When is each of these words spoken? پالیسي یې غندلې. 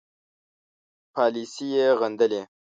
پالیسي 1.13 1.65
یې 1.75 1.85
غندلې. 1.99 2.41